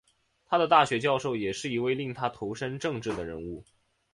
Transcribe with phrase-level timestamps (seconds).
[0.47, 3.63] 他的大学教授也是一位令他投身政治的人物。